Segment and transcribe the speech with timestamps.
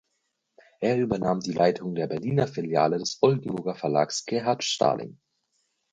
[0.79, 5.19] Er übernahm die Leitung der Berliner Filiale des Oldenburger Verlags Gerhard Stalling.